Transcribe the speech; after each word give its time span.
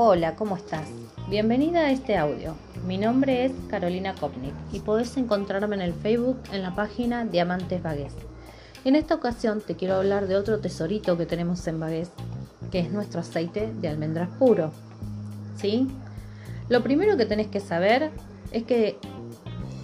Hola, 0.00 0.36
¿cómo 0.36 0.56
estás? 0.56 0.88
Bienvenida 1.28 1.80
a 1.80 1.90
este 1.90 2.16
audio. 2.16 2.54
Mi 2.86 2.98
nombre 2.98 3.44
es 3.44 3.52
Carolina 3.68 4.14
Kopnik 4.14 4.54
y 4.72 4.78
podés 4.78 5.16
encontrarme 5.16 5.74
en 5.74 5.82
el 5.82 5.92
Facebook 5.92 6.38
en 6.52 6.62
la 6.62 6.72
página 6.72 7.24
Diamantes 7.24 7.82
Vagués. 7.82 8.12
En 8.84 8.94
esta 8.94 9.16
ocasión 9.16 9.60
te 9.60 9.74
quiero 9.74 9.96
hablar 9.96 10.28
de 10.28 10.36
otro 10.36 10.60
tesorito 10.60 11.18
que 11.18 11.26
tenemos 11.26 11.66
en 11.66 11.80
Vagués, 11.80 12.12
que 12.70 12.78
es 12.78 12.92
nuestro 12.92 13.22
aceite 13.22 13.72
de 13.72 13.88
almendras 13.88 14.28
puro. 14.38 14.70
¿Sí? 15.56 15.88
Lo 16.68 16.84
primero 16.84 17.16
que 17.16 17.26
tenés 17.26 17.48
que 17.48 17.58
saber 17.58 18.12
es 18.52 18.62
que 18.62 18.98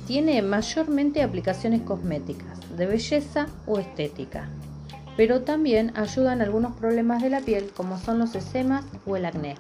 tiene 0.07 0.41
mayormente 0.43 1.25
aplicaciones 1.25 1.83
cosméticas, 1.83 2.77
de 2.77 2.87
belleza 2.87 3.49
o 3.67 3.81
estética, 3.81 4.48
pero 5.16 5.41
también 5.41 5.91
ayuda 5.96 6.34
en 6.34 6.41
algunos 6.41 6.77
problemas 6.77 7.20
de 7.20 7.30
la 7.30 7.41
piel 7.41 7.73
como 7.77 7.98
son 7.98 8.20
los 8.20 8.37
esemas 8.37 8.84
o 9.06 9.16
el 9.16 9.24
acné. 9.24 9.56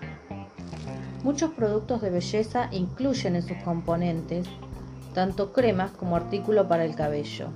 Muchos 1.24 1.52
productos 1.52 2.02
de 2.02 2.10
belleza 2.10 2.68
incluyen 2.70 3.34
en 3.34 3.42
sus 3.42 3.56
componentes 3.64 4.46
tanto 5.14 5.54
cremas 5.54 5.90
como 5.92 6.16
artículo 6.16 6.68
para 6.68 6.84
el 6.84 6.94
cabello. 6.94 7.48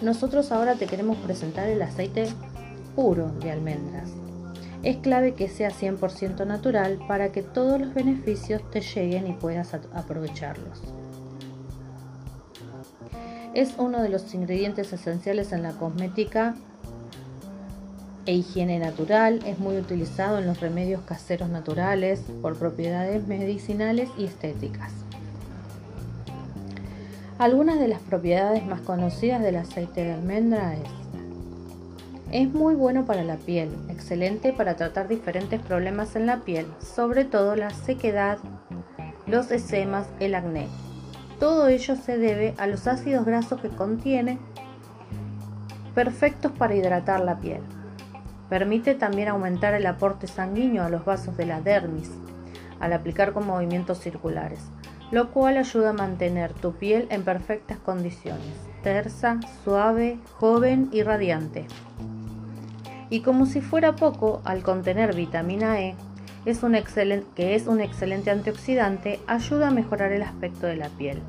Nosotros 0.00 0.50
ahora 0.50 0.76
te 0.76 0.86
queremos 0.86 1.18
presentar 1.18 1.68
el 1.68 1.82
aceite 1.82 2.26
puro 2.96 3.32
de 3.32 3.50
almendras. 3.50 4.08
Es 4.82 4.96
clave 4.96 5.34
que 5.34 5.50
sea 5.50 5.68
100% 5.68 6.46
natural 6.46 6.98
para 7.06 7.30
que 7.30 7.42
todos 7.42 7.78
los 7.78 7.92
beneficios 7.92 8.62
te 8.70 8.80
lleguen 8.80 9.26
y 9.26 9.34
puedas 9.34 9.74
aprovecharlos. 9.74 10.80
Es 13.52 13.74
uno 13.76 14.00
de 14.02 14.08
los 14.08 14.32
ingredientes 14.32 14.90
esenciales 14.94 15.52
en 15.52 15.62
la 15.62 15.72
cosmética 15.72 16.54
e 18.26 18.34
higiene 18.34 18.78
natural, 18.78 19.40
es 19.46 19.58
muy 19.58 19.76
utilizado 19.76 20.38
en 20.38 20.46
los 20.46 20.60
remedios 20.60 21.02
caseros 21.02 21.48
naturales 21.48 22.22
por 22.40 22.56
propiedades 22.56 23.26
medicinales 23.26 24.08
y 24.16 24.24
estéticas. 24.24 24.92
Algunas 27.38 27.80
de 27.80 27.88
las 27.88 28.00
propiedades 28.00 28.64
más 28.64 28.80
conocidas 28.80 29.42
del 29.42 29.56
aceite 29.56 30.04
de 30.04 30.12
almendra 30.12 30.74
es 30.74 31.02
es 32.32 32.50
muy 32.50 32.74
bueno 32.74 33.04
para 33.04 33.22
la 33.22 33.36
piel, 33.36 33.70
excelente 33.90 34.54
para 34.54 34.74
tratar 34.74 35.06
diferentes 35.06 35.60
problemas 35.60 36.16
en 36.16 36.24
la 36.24 36.38
piel, 36.38 36.66
sobre 36.80 37.26
todo 37.26 37.56
la 37.56 37.68
sequedad, 37.68 38.38
los 39.26 39.50
esemas, 39.50 40.06
el 40.18 40.34
acné. 40.34 40.66
Todo 41.38 41.68
ello 41.68 41.94
se 41.94 42.16
debe 42.16 42.54
a 42.56 42.66
los 42.66 42.86
ácidos 42.86 43.26
grasos 43.26 43.60
que 43.60 43.68
contiene, 43.68 44.38
perfectos 45.94 46.52
para 46.52 46.74
hidratar 46.74 47.20
la 47.20 47.38
piel. 47.38 47.60
Permite 48.52 48.94
también 48.94 49.28
aumentar 49.28 49.72
el 49.72 49.86
aporte 49.86 50.26
sanguíneo 50.26 50.84
a 50.84 50.90
los 50.90 51.06
vasos 51.06 51.38
de 51.38 51.46
la 51.46 51.62
dermis 51.62 52.10
al 52.80 52.92
aplicar 52.92 53.32
con 53.32 53.46
movimientos 53.46 53.98
circulares, 54.00 54.60
lo 55.10 55.30
cual 55.30 55.56
ayuda 55.56 55.88
a 55.88 55.94
mantener 55.94 56.52
tu 56.52 56.74
piel 56.74 57.06
en 57.08 57.22
perfectas 57.22 57.78
condiciones, 57.78 58.52
tersa, 58.82 59.40
suave, 59.64 60.18
joven 60.34 60.90
y 60.92 61.02
radiante. 61.02 61.64
Y 63.08 63.20
como 63.20 63.46
si 63.46 63.62
fuera 63.62 63.96
poco, 63.96 64.42
al 64.44 64.62
contener 64.62 65.16
vitamina 65.16 65.80
E, 65.80 65.94
es 66.44 66.62
un 66.62 66.76
que 67.34 67.54
es 67.54 67.66
un 67.66 67.80
excelente 67.80 68.30
antioxidante, 68.30 69.18
ayuda 69.26 69.68
a 69.68 69.70
mejorar 69.70 70.12
el 70.12 70.22
aspecto 70.22 70.66
de 70.66 70.76
la 70.76 70.90
piel. 70.90 71.22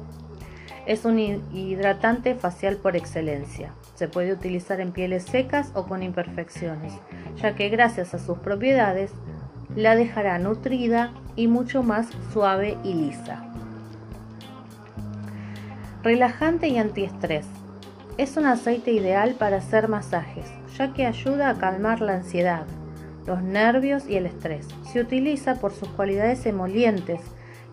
Es 0.85 1.05
un 1.05 1.17
hidratante 1.17 2.35
facial 2.35 2.75
por 2.75 2.97
excelencia. 2.97 3.71
Se 3.95 4.09
puede 4.09 4.33
utilizar 4.33 4.81
en 4.81 4.91
pieles 4.91 5.23
secas 5.23 5.71
o 5.75 5.85
con 5.85 6.03
imperfecciones, 6.03 6.93
ya 7.37 7.55
que 7.55 7.69
gracias 7.69 8.13
a 8.13 8.19
sus 8.19 8.37
propiedades 8.39 9.11
la 9.75 9.95
dejará 9.95 10.39
nutrida 10.39 11.13
y 11.35 11.47
mucho 11.47 11.83
más 11.83 12.07
suave 12.33 12.77
y 12.83 12.93
lisa. 12.93 13.45
Relajante 16.03 16.67
y 16.67 16.77
antiestrés. 16.77 17.45
Es 18.17 18.35
un 18.35 18.45
aceite 18.45 18.91
ideal 18.91 19.35
para 19.35 19.57
hacer 19.57 19.87
masajes, 19.87 20.51
ya 20.77 20.93
que 20.93 21.05
ayuda 21.05 21.49
a 21.49 21.57
calmar 21.57 22.01
la 22.01 22.15
ansiedad, 22.15 22.65
los 23.25 23.41
nervios 23.41 24.07
y 24.09 24.17
el 24.17 24.25
estrés. 24.25 24.67
Se 24.91 24.99
utiliza 24.99 25.55
por 25.55 25.71
sus 25.71 25.87
cualidades 25.87 26.45
emolientes 26.45 27.21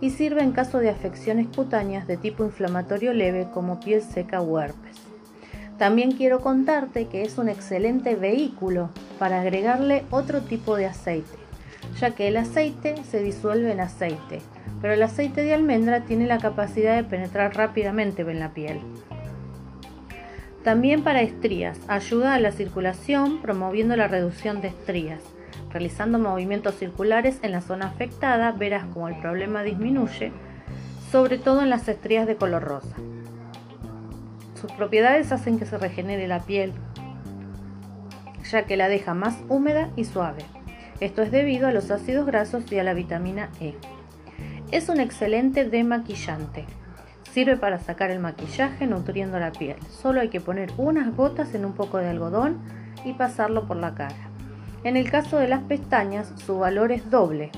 y 0.00 0.10
sirve 0.10 0.42
en 0.42 0.52
caso 0.52 0.78
de 0.78 0.90
afecciones 0.90 1.46
cutáneas 1.54 2.06
de 2.06 2.16
tipo 2.16 2.44
inflamatorio 2.44 3.12
leve 3.12 3.48
como 3.52 3.80
piel 3.80 4.02
seca 4.02 4.40
o 4.40 4.58
herpes. 4.58 4.96
También 5.78 6.12
quiero 6.12 6.40
contarte 6.40 7.06
que 7.06 7.22
es 7.22 7.38
un 7.38 7.48
excelente 7.48 8.14
vehículo 8.14 8.90
para 9.18 9.40
agregarle 9.40 10.04
otro 10.10 10.42
tipo 10.42 10.76
de 10.76 10.86
aceite, 10.86 11.38
ya 11.98 12.10
que 12.10 12.28
el 12.28 12.36
aceite 12.36 12.96
se 13.04 13.22
disuelve 13.22 13.72
en 13.72 13.80
aceite, 13.80 14.40
pero 14.80 14.94
el 14.94 15.02
aceite 15.02 15.42
de 15.42 15.54
almendra 15.54 16.04
tiene 16.04 16.26
la 16.26 16.38
capacidad 16.38 16.96
de 16.96 17.04
penetrar 17.04 17.56
rápidamente 17.56 18.22
en 18.22 18.40
la 18.40 18.52
piel. 18.52 18.80
También 20.64 21.02
para 21.02 21.22
estrías, 21.22 21.78
ayuda 21.88 22.34
a 22.34 22.40
la 22.40 22.52
circulación 22.52 23.40
promoviendo 23.40 23.96
la 23.96 24.08
reducción 24.08 24.60
de 24.60 24.68
estrías 24.68 25.22
Realizando 25.70 26.18
movimientos 26.18 26.74
circulares 26.74 27.38
en 27.42 27.52
la 27.52 27.60
zona 27.60 27.86
afectada 27.86 28.52
verás 28.52 28.84
como 28.86 29.08
el 29.08 29.18
problema 29.20 29.62
disminuye, 29.62 30.32
sobre 31.10 31.38
todo 31.38 31.62
en 31.62 31.70
las 31.70 31.88
estrías 31.88 32.26
de 32.26 32.36
color 32.36 32.62
rosa. 32.64 32.96
Sus 34.60 34.72
propiedades 34.72 35.30
hacen 35.32 35.58
que 35.58 35.66
se 35.66 35.78
regenere 35.78 36.26
la 36.26 36.40
piel, 36.40 36.72
ya 38.50 38.64
que 38.64 38.76
la 38.76 38.88
deja 38.88 39.14
más 39.14 39.38
húmeda 39.48 39.90
y 39.96 40.04
suave. 40.04 40.44
Esto 40.98 41.22
es 41.22 41.30
debido 41.30 41.68
a 41.68 41.72
los 41.72 41.90
ácidos 41.90 42.26
grasos 42.26 42.70
y 42.70 42.78
a 42.78 42.84
la 42.84 42.92
vitamina 42.92 43.48
E. 43.60 43.74
Es 44.72 44.88
un 44.88 45.00
excelente 45.00 45.64
demaquillante. 45.64 46.66
Sirve 47.32 47.56
para 47.56 47.78
sacar 47.78 48.10
el 48.10 48.18
maquillaje 48.18 48.86
nutriendo 48.86 49.38
la 49.38 49.52
piel. 49.52 49.76
Solo 49.88 50.20
hay 50.20 50.28
que 50.28 50.40
poner 50.40 50.72
unas 50.76 51.14
gotas 51.16 51.54
en 51.54 51.64
un 51.64 51.72
poco 51.74 51.98
de 51.98 52.08
algodón 52.08 52.58
y 53.04 53.12
pasarlo 53.12 53.66
por 53.66 53.76
la 53.76 53.94
cara. 53.94 54.29
En 54.82 54.96
el 54.96 55.10
caso 55.10 55.36
de 55.36 55.46
las 55.46 55.62
pestañas, 55.64 56.32
su 56.46 56.58
valor 56.58 56.90
es 56.90 57.10
doble. 57.10 57.50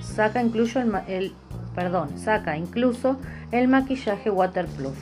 Saca 0.00 0.40
incluso 0.40 0.80
el, 1.08 1.34
perdón, 1.74 2.16
saca 2.18 2.56
incluso 2.56 3.18
el 3.50 3.66
maquillaje 3.66 4.30
waterproof. 4.30 4.96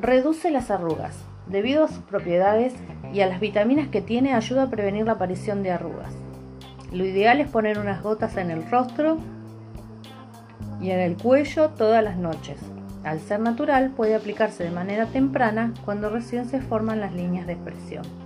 Reduce 0.00 0.50
las 0.52 0.70
arrugas. 0.70 1.16
Debido 1.48 1.84
a 1.84 1.88
sus 1.88 1.98
propiedades 1.98 2.74
y 3.12 3.20
a 3.20 3.26
las 3.26 3.40
vitaminas 3.40 3.88
que 3.88 4.00
tiene, 4.00 4.34
ayuda 4.34 4.64
a 4.64 4.70
prevenir 4.70 5.06
la 5.06 5.12
aparición 5.12 5.64
de 5.64 5.72
arrugas. 5.72 6.14
Lo 6.92 7.04
ideal 7.04 7.40
es 7.40 7.48
poner 7.48 7.80
unas 7.80 8.02
gotas 8.02 8.36
en 8.36 8.52
el 8.52 8.70
rostro 8.70 9.18
y 10.80 10.90
en 10.90 11.00
el 11.00 11.16
cuello 11.16 11.70
todas 11.70 12.04
las 12.04 12.16
noches. 12.16 12.58
Al 13.02 13.18
ser 13.18 13.40
natural, 13.40 13.90
puede 13.90 14.14
aplicarse 14.14 14.62
de 14.62 14.70
manera 14.70 15.06
temprana 15.06 15.74
cuando 15.84 16.08
recién 16.08 16.48
se 16.48 16.60
forman 16.60 17.00
las 17.00 17.12
líneas 17.12 17.48
de 17.48 17.54
expresión. 17.54 18.21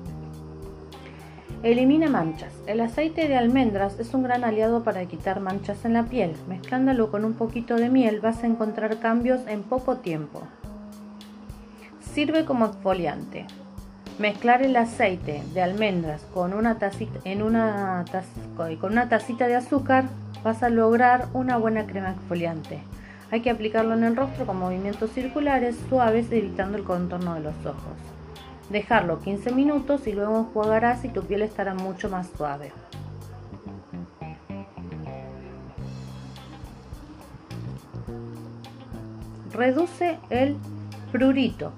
Elimina 1.62 2.08
manchas. 2.08 2.52
El 2.66 2.80
aceite 2.80 3.28
de 3.28 3.36
almendras 3.36 3.98
es 3.98 4.12
un 4.12 4.22
gran 4.22 4.44
aliado 4.44 4.84
para 4.84 5.06
quitar 5.06 5.40
manchas 5.40 5.84
en 5.86 5.94
la 5.94 6.04
piel. 6.04 6.36
Mezclándolo 6.48 7.10
con 7.10 7.24
un 7.24 7.32
poquito 7.32 7.76
de 7.76 7.88
miel 7.88 8.20
vas 8.20 8.44
a 8.44 8.46
encontrar 8.46 8.98
cambios 8.98 9.40
en 9.48 9.62
poco 9.62 9.96
tiempo. 9.96 10.42
Sirve 12.00 12.44
como 12.44 12.66
exfoliante. 12.66 13.46
Mezclar 14.18 14.62
el 14.62 14.76
aceite 14.76 15.42
de 15.54 15.62
almendras 15.62 16.22
con 16.32 16.52
una 16.52 16.78
tacita, 16.78 17.20
de 19.46 19.56
azúcar 19.56 20.04
vas 20.44 20.62
a 20.62 20.68
lograr 20.68 21.26
una 21.32 21.56
buena 21.56 21.86
crema 21.86 22.10
exfoliante. 22.10 22.80
Hay 23.30 23.40
que 23.40 23.50
aplicarlo 23.50 23.94
en 23.94 24.04
el 24.04 24.14
rostro 24.14 24.46
con 24.46 24.58
movimientos 24.58 25.10
circulares 25.10 25.76
suaves 25.88 26.30
evitando 26.30 26.78
el 26.78 26.84
contorno 26.84 27.34
de 27.34 27.40
los 27.40 27.56
ojos. 27.66 28.15
Dejarlo 28.70 29.20
15 29.20 29.52
minutos 29.52 30.06
y 30.06 30.12
luego 30.12 30.38
enjuagarás 30.38 31.04
y 31.04 31.08
tu 31.08 31.22
piel 31.22 31.42
estará 31.42 31.74
mucho 31.74 32.08
más 32.08 32.28
suave. 32.36 32.72
Reduce 39.52 40.18
el 40.30 40.56
prurito. 41.12 41.72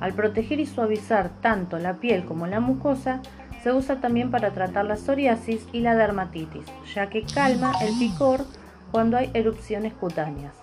Al 0.00 0.14
proteger 0.14 0.60
y 0.60 0.66
suavizar 0.66 1.30
tanto 1.42 1.78
la 1.78 1.94
piel 1.94 2.24
como 2.24 2.46
la 2.46 2.60
mucosa, 2.60 3.20
se 3.62 3.72
usa 3.72 4.00
también 4.00 4.30
para 4.30 4.52
tratar 4.52 4.86
la 4.86 4.96
psoriasis 4.96 5.66
y 5.72 5.80
la 5.80 5.94
dermatitis, 5.94 6.64
ya 6.94 7.10
que 7.10 7.22
calma 7.22 7.74
el 7.82 7.98
picor 7.98 8.46
cuando 8.90 9.16
hay 9.16 9.30
erupciones 9.34 9.92
cutáneas, 9.92 10.54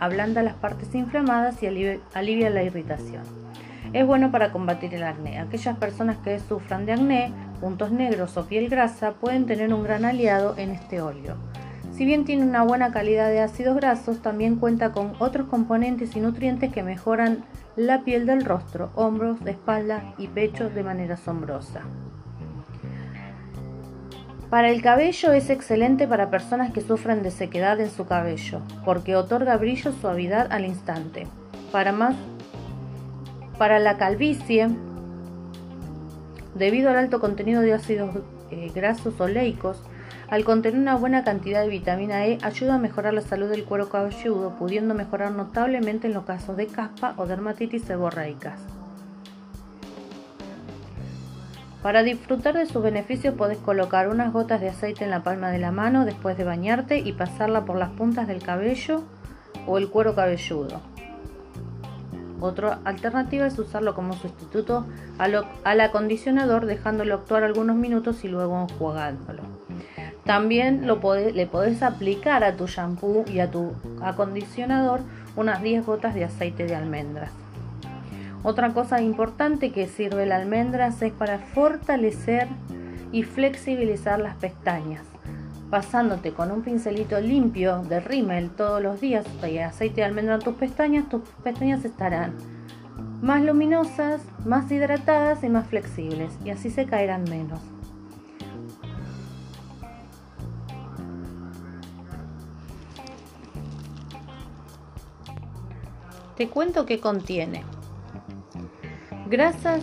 ablanda 0.00 0.42
las 0.42 0.54
partes 0.54 0.94
inflamadas 0.94 1.62
y 1.62 1.66
alivia, 1.66 2.50
la 2.50 2.62
irritación. 2.62 3.22
Es 3.92 4.06
bueno 4.06 4.30
para 4.30 4.52
combatir 4.52 4.94
el 4.94 5.02
acné. 5.02 5.38
Aquellas 5.38 5.76
personas 5.78 6.18
que 6.18 6.38
sufran 6.40 6.84
de 6.84 6.92
acné, 6.92 7.32
puntos 7.60 7.90
negros 7.90 8.36
o 8.36 8.46
piel 8.46 8.68
grasa 8.68 9.12
pueden 9.12 9.46
tener 9.46 9.72
un 9.72 9.82
gran 9.82 10.04
aliado 10.04 10.54
en 10.58 10.70
este 10.70 11.00
óleo. 11.00 11.36
Si 11.92 12.04
bien 12.04 12.24
tiene 12.24 12.44
una 12.44 12.62
buena 12.62 12.92
calidad 12.92 13.28
de 13.28 13.40
ácidos 13.40 13.74
grasos, 13.76 14.22
también 14.22 14.56
cuenta 14.56 14.92
con 14.92 15.14
otros 15.18 15.48
componentes 15.48 16.14
y 16.14 16.20
nutrientes 16.20 16.72
que 16.72 16.82
mejoran 16.82 17.44
la 17.76 18.02
piel 18.02 18.26
del 18.26 18.44
rostro, 18.44 18.90
hombros, 18.94 19.38
espalda 19.46 20.14
y 20.18 20.28
pecho 20.28 20.68
de 20.70 20.84
manera 20.84 21.14
asombrosa. 21.14 21.80
Para 24.50 24.70
el 24.70 24.80
cabello 24.80 25.32
es 25.32 25.50
excelente 25.50 26.06
para 26.06 26.30
personas 26.30 26.72
que 26.72 26.80
sufren 26.80 27.22
de 27.22 27.30
sequedad 27.30 27.80
en 27.80 27.90
su 27.90 28.06
cabello, 28.06 28.60
porque 28.84 29.16
otorga 29.16 29.56
brillo 29.56 29.92
suavidad 29.92 30.52
al 30.52 30.64
instante. 30.64 31.26
Para 31.72 31.92
más 31.92 32.14
para 33.58 33.80
la 33.80 33.98
calvicie, 33.98 34.68
debido 36.54 36.90
al 36.90 36.96
alto 36.96 37.20
contenido 37.20 37.60
de 37.60 37.74
ácidos 37.74 38.16
eh, 38.50 38.70
grasos 38.74 39.20
oleicos, 39.20 39.82
al 40.28 40.44
contener 40.44 40.78
una 40.78 40.94
buena 40.94 41.24
cantidad 41.24 41.62
de 41.62 41.68
vitamina 41.68 42.26
E, 42.26 42.38
ayuda 42.42 42.74
a 42.74 42.78
mejorar 42.78 43.14
la 43.14 43.22
salud 43.22 43.48
del 43.48 43.64
cuero 43.64 43.88
cabelludo, 43.88 44.56
pudiendo 44.58 44.94
mejorar 44.94 45.32
notablemente 45.32 46.06
en 46.06 46.14
los 46.14 46.24
casos 46.24 46.56
de 46.56 46.66
caspa 46.66 47.14
o 47.16 47.26
dermatitis 47.26 47.82
seborreicas. 47.82 48.60
Para 51.82 52.02
disfrutar 52.02 52.54
de 52.54 52.66
sus 52.66 52.82
beneficios 52.82 53.34
puedes 53.34 53.58
colocar 53.58 54.08
unas 54.08 54.32
gotas 54.32 54.60
de 54.60 54.68
aceite 54.68 55.04
en 55.04 55.10
la 55.10 55.22
palma 55.22 55.50
de 55.50 55.58
la 55.58 55.72
mano 55.72 56.04
después 56.04 56.36
de 56.36 56.44
bañarte 56.44 56.98
y 56.98 57.12
pasarla 57.12 57.64
por 57.64 57.76
las 57.76 57.90
puntas 57.90 58.26
del 58.26 58.42
cabello 58.42 59.04
o 59.66 59.78
el 59.78 59.88
cuero 59.88 60.14
cabelludo. 60.14 60.82
Otra 62.40 62.78
alternativa 62.84 63.46
es 63.46 63.58
usarlo 63.58 63.94
como 63.94 64.12
sustituto 64.14 64.86
al, 65.18 65.80
acondicionador 65.80 66.66
dejándolo 66.66 67.14
actuar 67.14 67.42
algunos 67.42 67.76
minutos 67.76 68.24
y 68.24 68.28
luego 68.28 68.66
enjuagándolo. 68.68 69.42
También 70.24 70.86
lo 70.86 71.00
le 71.14 71.46
podés 71.46 71.82
aplicar 71.82 72.44
a 72.44 72.54
tu 72.56 72.66
shampoo 72.66 73.24
y 73.26 73.40
a 73.40 73.50
tu 73.50 73.72
acondicionador 74.02 75.00
unas 75.36 75.62
10 75.62 75.86
gotas 75.86 76.14
de 76.14 76.24
aceite 76.24 76.66
de 76.66 76.76
almendras. 76.76 77.30
Otra 78.42 78.72
cosa 78.72 79.00
importante 79.00 79.72
que 79.72 79.88
sirve 79.88 80.26
la 80.26 80.36
almendras 80.36 81.02
es 81.02 81.12
para 81.12 81.38
fortalecer 81.38 82.46
y 83.10 83.24
flexibilizar 83.24 84.20
las 84.20 84.36
pestañas. 84.36 85.02
Pasándote 85.70 86.32
con 86.32 86.50
un 86.50 86.62
pincelito 86.62 87.20
limpio 87.20 87.82
de 87.82 88.00
rímel 88.00 88.50
todos 88.50 88.82
los 88.82 89.00
días 89.00 89.26
y 89.46 89.58
aceite 89.58 89.96
de 89.96 90.04
almendra 90.04 90.36
en 90.36 90.40
tus 90.40 90.54
pestañas, 90.54 91.08
tus 91.08 91.22
pestañas 91.42 91.84
estarán 91.84 92.36
más 93.20 93.42
luminosas, 93.42 94.22
más 94.44 94.70
hidratadas 94.70 95.42
y 95.42 95.48
más 95.48 95.66
flexibles 95.66 96.32
y 96.44 96.50
así 96.50 96.70
se 96.70 96.86
caerán 96.86 97.24
menos. 97.24 97.60
Te 106.36 106.48
cuento 106.48 106.86
qué 106.86 107.00
contiene. 107.00 107.64
Grasas 109.28 109.82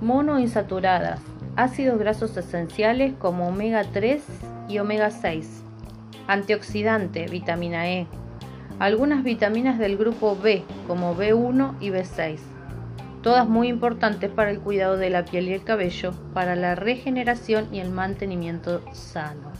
monoinsaturadas, 0.00 1.20
ácidos 1.56 1.98
grasos 1.98 2.36
esenciales 2.36 3.14
como 3.18 3.48
omega 3.48 3.82
3 3.92 4.22
y 4.72 4.78
omega 4.78 5.10
6, 5.10 5.62
antioxidante, 6.26 7.26
vitamina 7.26 7.90
E, 7.90 8.06
algunas 8.78 9.22
vitaminas 9.22 9.78
del 9.78 9.98
grupo 9.98 10.34
B 10.34 10.64
como 10.86 11.14
B1 11.14 11.74
y 11.78 11.90
B6, 11.90 12.38
todas 13.22 13.46
muy 13.46 13.68
importantes 13.68 14.30
para 14.30 14.50
el 14.50 14.60
cuidado 14.60 14.96
de 14.96 15.10
la 15.10 15.26
piel 15.26 15.48
y 15.48 15.52
el 15.52 15.62
cabello, 15.62 16.14
para 16.32 16.56
la 16.56 16.74
regeneración 16.74 17.68
y 17.70 17.80
el 17.80 17.90
mantenimiento 17.90 18.82
sano. 18.94 19.52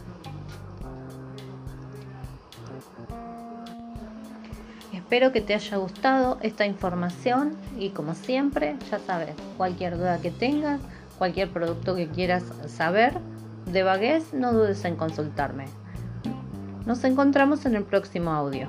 Espero 4.94 5.30
que 5.30 5.42
te 5.42 5.52
haya 5.52 5.76
gustado 5.76 6.38
esta 6.40 6.64
información 6.64 7.54
y 7.78 7.90
como 7.90 8.14
siempre, 8.14 8.76
ya 8.90 8.98
sabes, 8.98 9.34
cualquier 9.58 9.98
duda 9.98 10.22
que 10.22 10.30
tengas, 10.30 10.80
cualquier 11.18 11.50
producto 11.50 11.94
que 11.94 12.08
quieras 12.08 12.44
saber, 12.66 13.20
de 13.66 13.82
vaguez, 13.82 14.32
no 14.32 14.52
dudes 14.52 14.84
en 14.84 14.96
consultarme. 14.96 15.66
Nos 16.86 17.04
encontramos 17.04 17.64
en 17.66 17.76
el 17.76 17.84
próximo 17.84 18.30
audio. 18.30 18.68